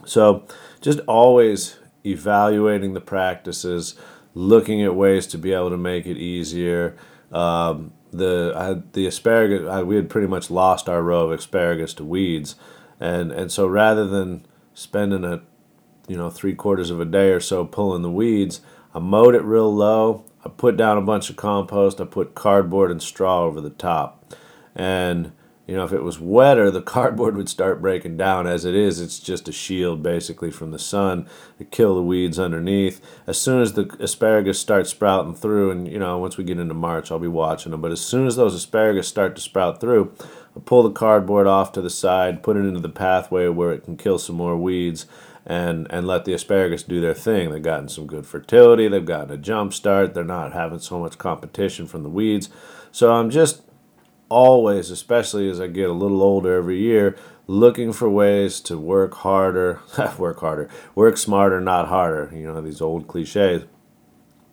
[0.04, 0.44] So
[0.82, 3.94] just always evaluating the practices,
[4.34, 6.96] looking at ways to be able to make it easier.
[7.32, 11.94] Um, the I, the asparagus I, we had pretty much lost our row of asparagus
[11.94, 12.56] to weeds,
[13.00, 15.42] and and so rather than spending a
[16.08, 18.60] you know three quarters of a day or so pulling the weeds,
[18.94, 20.24] I mowed it real low.
[20.44, 22.00] I put down a bunch of compost.
[22.00, 24.34] I put cardboard and straw over the top,
[24.74, 25.32] and
[25.66, 28.46] you know, if it was wetter, the cardboard would start breaking down.
[28.46, 31.26] As it is, it's just a shield basically from the sun
[31.58, 33.00] to kill the weeds underneath.
[33.26, 36.74] As soon as the asparagus start sprouting through, and you know, once we get into
[36.74, 37.80] March, I'll be watching them.
[37.80, 40.14] But as soon as those asparagus start to sprout through,
[40.54, 43.84] I'll pull the cardboard off to the side, put it into the pathway where it
[43.84, 45.06] can kill some more weeds,
[45.46, 47.50] and and let the asparagus do their thing.
[47.50, 48.88] They've gotten some good fertility.
[48.88, 50.12] They've gotten a jump start.
[50.12, 52.50] They're not having so much competition from the weeds.
[52.92, 53.62] So I'm just
[54.28, 59.14] always, especially as I get a little older every year, looking for ways to work
[59.14, 59.80] harder,
[60.18, 62.30] work harder, work smarter, not harder.
[62.34, 63.64] You know, these old cliches.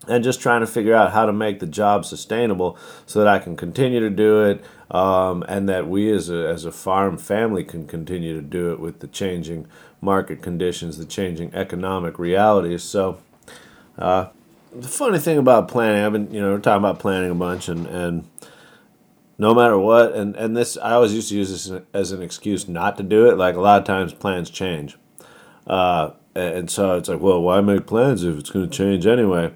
[0.07, 3.37] And just trying to figure out how to make the job sustainable so that I
[3.37, 7.63] can continue to do it um, and that we as a, as a farm family
[7.63, 9.67] can continue to do it with the changing
[10.01, 12.81] market conditions, the changing economic realities.
[12.81, 13.21] So,
[13.97, 14.29] uh,
[14.73, 17.67] the funny thing about planning, I've been, you know, we're talking about planning a bunch
[17.67, 18.27] and, and
[19.41, 20.13] no matter what.
[20.13, 23.27] And and this i always used to use this as an excuse not to do
[23.27, 23.37] it.
[23.37, 24.97] Like a lot of times plans change.
[25.65, 29.51] Uh, and so it's like well why make plans if it's going to change anyway?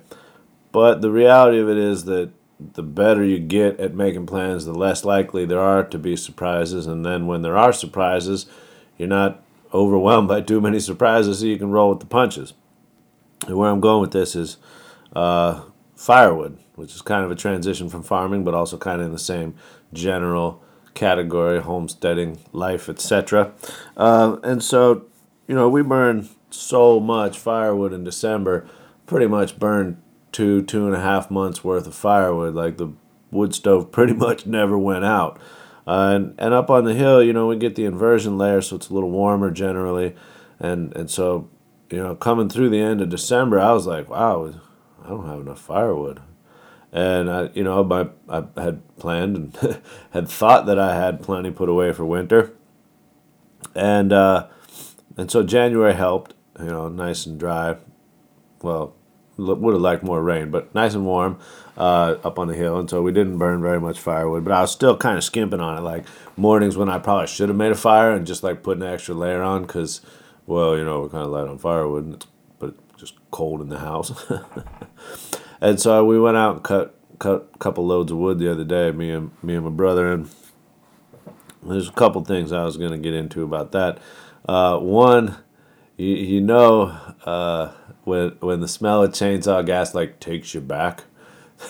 [0.71, 2.31] But the reality of it is that
[2.73, 6.87] the better you get at making plans, the less likely there are to be surprises.
[6.87, 8.47] And then when there are surprises,
[8.97, 12.53] you're not overwhelmed by too many surprises, so you can roll with the punches.
[13.45, 14.57] And where I'm going with this is
[15.15, 15.63] uh,
[15.95, 19.19] firewood, which is kind of a transition from farming, but also kind of in the
[19.19, 19.55] same
[19.93, 20.61] general
[20.93, 23.53] category, homesteading, life, etc.
[23.95, 25.05] Uh, and so,
[25.47, 28.67] you know, we burn so much firewood in December,
[29.05, 30.01] pretty much burned
[30.31, 32.55] two, two and a half months worth of firewood.
[32.55, 32.89] Like the
[33.31, 35.39] wood stove pretty much never went out.
[35.87, 38.75] Uh, and, and up on the hill, you know, we get the inversion layer, so
[38.75, 40.15] it's a little warmer generally.
[40.59, 41.47] And, and so,
[41.91, 44.51] you know, coming through the end of December, I was like, wow,
[45.03, 46.21] I don't have enough firewood.
[46.95, 49.81] And I, you know, my, I had planned and
[50.11, 52.53] had thought that I had plenty put away for winter.
[53.75, 54.47] And, uh,
[55.17, 57.75] and so January helped, you know, nice and dry.
[58.61, 58.95] Well,
[59.37, 61.37] would have liked more rain, but nice and warm
[61.77, 64.45] uh, up on the hill, and so we didn't burn very much firewood.
[64.45, 66.05] But I was still kind of skimping on it, like
[66.37, 69.13] mornings when I probably should have made a fire and just like putting an extra
[69.13, 69.99] layer on because,
[70.45, 72.27] well, you know, we're kind of light on firewood, and it's,
[72.59, 74.13] but it's just cold in the house.
[75.61, 78.65] and so we went out and cut cut a couple loads of wood the other
[78.65, 80.29] day, me and me and my brother, and
[81.63, 83.99] there's a couple things I was going to get into about that.
[84.47, 85.37] Uh, one,
[85.97, 86.97] you, you know.
[87.25, 87.71] Uh,
[88.05, 91.03] when when the smell of chainsaw gas like takes you back,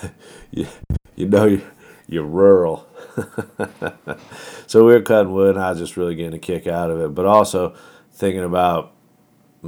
[0.51, 0.67] you
[1.15, 1.61] you know you
[2.07, 2.87] you're rural.
[4.67, 6.99] so we were cutting wood, and I was just really getting a kick out of
[7.01, 7.73] it, but also
[8.11, 8.93] thinking about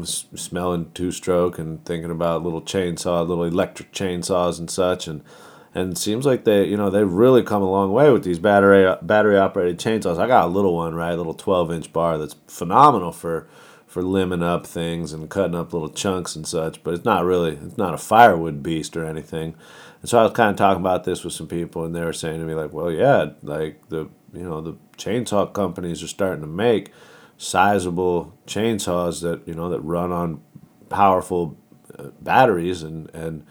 [0.06, 5.24] smelling two stroke and thinking about little chainsaw, little electric chainsaws and such, and
[5.74, 8.40] and it seems like they you know they've really come a long way with these
[8.40, 10.18] battery battery operated chainsaws.
[10.18, 13.48] I got a little one, right, a little twelve inch bar that's phenomenal for
[13.86, 17.56] for limbing up things and cutting up little chunks and such, but it's not really
[17.56, 19.56] it's not a firewood beast or anything.
[20.02, 22.14] And so I was kind of talking about this with some people, and they were
[22.14, 26.42] saying to me like, "Well, yeah, like the you know the chainsaw companies are starting
[26.42, 26.92] to make
[27.38, 30.42] sizable chainsaws that you know that run on
[30.90, 31.58] powerful
[31.98, 33.46] uh, batteries, and and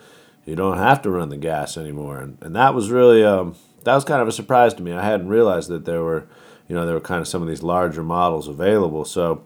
[0.45, 3.95] you don't have to run the gas anymore." And and that was really um, that
[3.95, 4.93] was kind of a surprise to me.
[4.93, 6.27] I hadn't realized that there were
[6.69, 9.05] you know there were kind of some of these larger models available.
[9.05, 9.45] So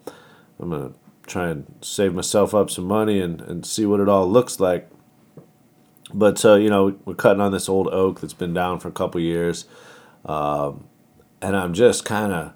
[0.58, 0.92] I'm gonna
[1.26, 4.90] try and save myself up some money and, and see what it all looks like.
[6.12, 8.92] But so you know, we're cutting on this old oak that's been down for a
[8.92, 9.66] couple years,
[10.24, 10.88] um,
[11.40, 12.52] and I'm just kind of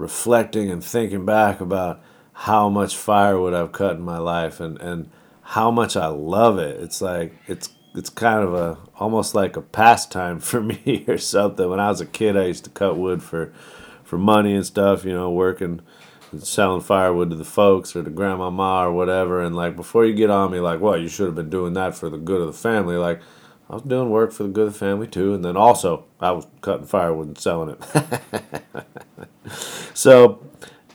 [0.00, 5.10] reflecting and thinking back about how much firewood I've cut in my life and and
[5.42, 6.80] how much I love it.
[6.80, 11.68] It's like it's it's kind of a almost like a pastime for me or something.
[11.68, 13.52] When I was a kid, I used to cut wood for
[14.02, 15.04] for money and stuff.
[15.04, 15.82] You know, working
[16.38, 19.42] selling firewood to the folks or to grandmama or whatever.
[19.42, 21.94] And like before you get on me, like, well, you should have been doing that
[21.94, 22.96] for the good of the family.
[22.96, 23.20] Like
[23.70, 26.32] I was doing work for the good of the family too, and then also I
[26.32, 28.62] was cutting firewood and selling it.
[29.94, 30.44] so,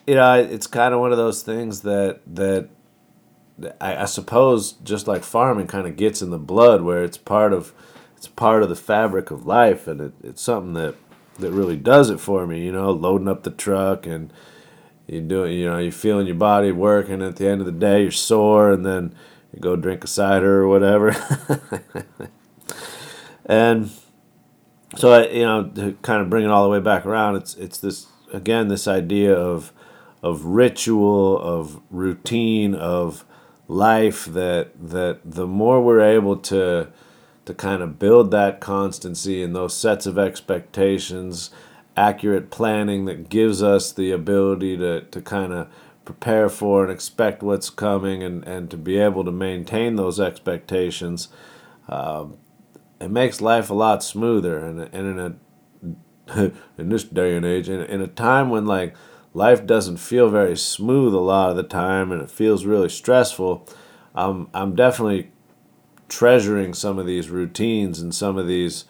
[0.05, 2.67] you know, it's kind of one of those things that that
[3.79, 7.53] I, I suppose just like farming kind of gets in the blood, where it's part
[7.53, 7.73] of
[8.17, 10.95] it's part of the fabric of life, and it, it's something that
[11.39, 12.65] that really does it for me.
[12.65, 14.33] You know, loading up the truck and
[15.07, 17.21] you do it, you know, you're feeling your body working.
[17.21, 19.15] At the end of the day, you're sore, and then
[19.53, 21.15] you go drink a cider or whatever.
[23.45, 23.91] and
[24.95, 27.55] so, I, you know, to kind of bring it all the way back around, it's
[27.55, 29.73] it's this again this idea of
[30.23, 33.25] of ritual, of routine, of
[33.67, 36.87] life that that the more we're able to
[37.45, 41.51] to kind of build that constancy and those sets of expectations
[41.97, 45.67] accurate planning that gives us the ability to, to kind of
[46.03, 51.29] prepare for and expect what's coming and, and to be able to maintain those expectations.
[51.87, 52.25] Uh,
[52.99, 54.57] it makes life a lot smoother.
[54.59, 55.35] And, and in a
[56.77, 58.95] in this day and age, in, in a time when like
[59.33, 63.67] life doesn't feel very smooth a lot of the time and it feels really stressful,
[64.13, 65.31] I'm I'm definitely
[66.07, 68.85] treasuring some of these routines and some of these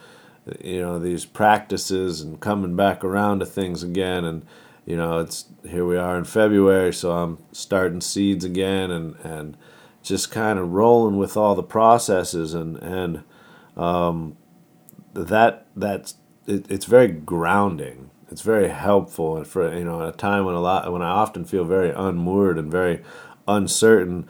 [0.64, 4.45] you know these practices and coming back around to things again and
[4.86, 9.58] you know it's here we are in February so I'm starting seeds again and and
[10.03, 13.24] just kind of rolling with all the processes and and
[13.76, 14.38] um,
[15.14, 16.16] that that's
[16.48, 18.10] it, it's very grounding.
[18.32, 21.46] It's very helpful for you know at a time when a lot when I often
[21.46, 23.02] feel very unmoored and very
[23.48, 24.28] uncertain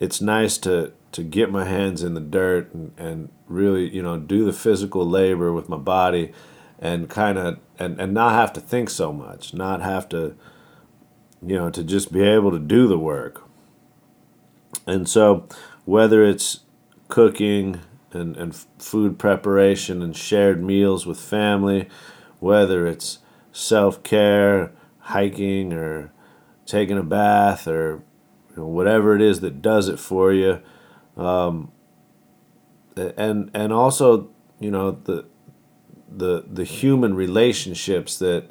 [0.00, 4.18] it's nice to to get my hands in the dirt and, and really you know
[4.18, 6.32] do the physical labor with my body
[6.78, 10.34] and kind of and, and not have to think so much not have to
[11.44, 13.42] you know to just be able to do the work.
[14.86, 15.48] And so
[15.84, 16.60] whether it's
[17.08, 17.80] cooking
[18.12, 21.88] and, and food preparation and shared meals with family,
[22.40, 23.18] whether it's
[23.52, 26.12] self care, hiking, or
[26.64, 28.02] taking a bath, or
[28.50, 30.60] you know, whatever it is that does it for you.
[31.16, 31.72] Um,
[32.96, 35.26] and and also you know the
[36.08, 38.50] the the human relationships that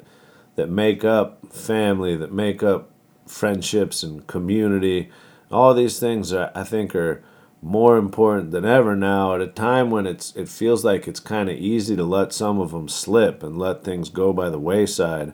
[0.56, 2.90] that make up family, that make up
[3.26, 5.10] friendships and community.
[5.50, 7.22] All these things are, I think are
[7.62, 11.48] more important than ever now at a time when it's it feels like it's kind
[11.48, 15.32] of easy to let some of them slip and let things go by the wayside.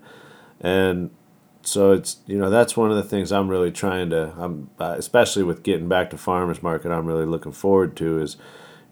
[0.61, 1.11] And
[1.63, 5.43] so it's you know that's one of the things I'm really trying to I'm especially
[5.43, 8.37] with getting back to farmers market I'm really looking forward to is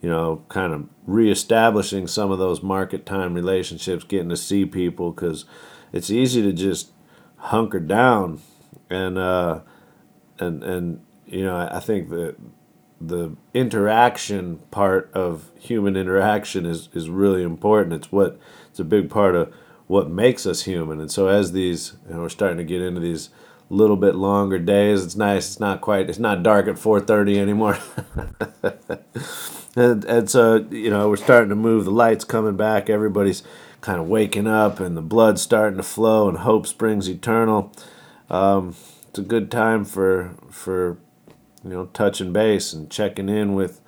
[0.00, 5.12] you know kind of reestablishing some of those market time relationships getting to see people
[5.12, 5.44] cuz
[5.92, 6.92] it's easy to just
[7.36, 8.40] hunker down
[8.88, 9.60] and uh
[10.38, 12.36] and and you know I think that
[13.00, 18.38] the interaction part of human interaction is is really important it's what
[18.68, 19.52] it's a big part of
[19.90, 21.00] what makes us human.
[21.00, 23.28] And so as these, you know, we're starting to get into these
[23.70, 25.04] little bit longer days.
[25.04, 25.48] It's nice.
[25.48, 26.08] It's not quite.
[26.08, 27.76] It's not dark at 4:30 anymore.
[29.76, 31.86] and and so you know we're starting to move.
[31.86, 32.88] The lights coming back.
[32.88, 33.42] Everybody's
[33.80, 37.72] kind of waking up, and the blood's starting to flow, and hope springs eternal.
[38.28, 38.76] Um,
[39.08, 40.98] it's a good time for for
[41.64, 43.80] you know touching base and checking in with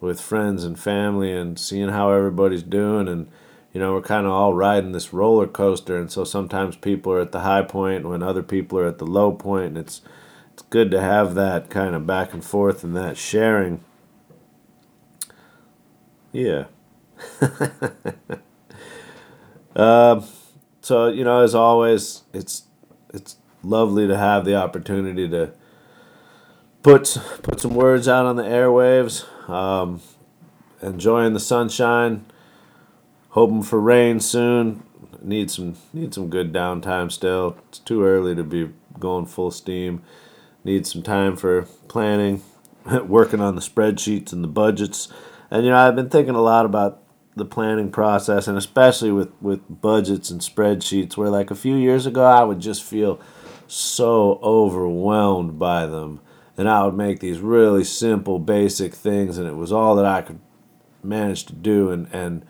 [0.00, 3.28] with friends and family and seeing how everybody's doing and
[3.72, 7.20] you know, we're kind of all riding this roller coaster, and so sometimes people are
[7.20, 10.02] at the high point when other people are at the low point, and it's
[10.52, 13.82] it's good to have that kind of back and forth and that sharing.
[16.32, 16.64] Yeah.
[19.74, 20.20] uh,
[20.82, 22.64] so you know, as always, it's
[23.14, 25.52] it's lovely to have the opportunity to
[26.82, 29.26] put put some words out on the airwaves.
[29.48, 30.00] Um,
[30.82, 32.24] enjoying the sunshine
[33.30, 34.82] hoping for rain soon.
[35.20, 37.56] Need some need some good downtime still.
[37.68, 40.02] It's too early to be going full steam.
[40.64, 42.42] Need some time for planning,
[43.04, 45.12] working on the spreadsheets and the budgets.
[45.50, 47.02] And you know, I've been thinking a lot about
[47.34, 52.04] the planning process and especially with with budgets and spreadsheets where like a few years
[52.04, 53.18] ago I would just feel
[53.66, 56.20] so overwhelmed by them
[56.56, 60.22] and I would make these really simple basic things and it was all that I
[60.22, 60.40] could
[61.02, 62.44] manage to do and and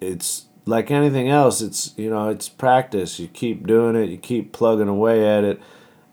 [0.00, 3.18] it's like anything else it's you know it's practice.
[3.18, 5.60] You keep doing it you keep plugging away at it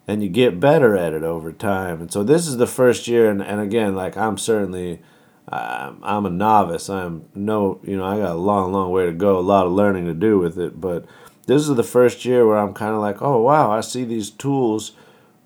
[0.08, 2.02] and you get better at it over time.
[2.02, 5.02] And so this is the first year and, and again like i'm certainly
[5.50, 6.90] I'm, I'm a novice.
[6.90, 9.74] I'm no you know i got a long long way to go a lot of
[9.74, 11.06] learning to do with it but
[11.48, 14.30] this is the first year where i'm kind of like oh wow i see these
[14.30, 14.94] tools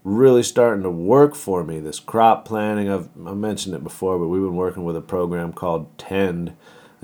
[0.06, 4.28] really starting to work for me this crop planning i've i mentioned it before but
[4.28, 6.56] we've been working with a program called tend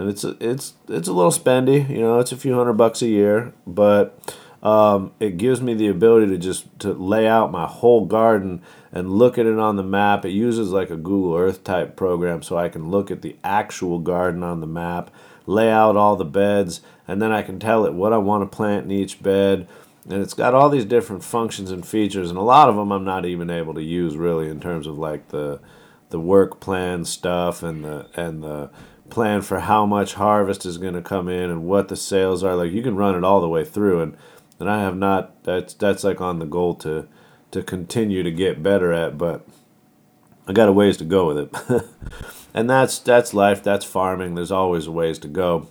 [0.02, 1.88] and it's it's it's a little spendy.
[1.90, 5.88] You know, it's a few hundred bucks a year, but um, it gives me the
[5.88, 9.84] ability to just to lay out my whole garden and look at it on the
[9.84, 10.26] map.
[10.26, 14.00] It uses like a Google Earth type program, so I can look at the actual
[14.00, 15.12] garden on the map,
[15.46, 18.56] lay out all the beds, and then I can tell it what I want to
[18.56, 19.68] plant in each bed.
[20.10, 23.04] And it's got all these different functions and features, and a lot of them I'm
[23.04, 25.60] not even able to use really in terms of like the
[26.10, 28.70] the work plan stuff and the and the
[29.10, 32.56] plan for how much harvest is going to come in and what the sales are.
[32.56, 34.18] Like you can run it all the way through, and
[34.60, 35.44] and I have not.
[35.44, 37.08] That's that's like on the goal to
[37.52, 39.46] to continue to get better at, but
[40.48, 41.84] I got a ways to go with it.
[42.54, 43.62] and that's that's life.
[43.62, 44.36] That's farming.
[44.36, 45.68] There's always a ways to go.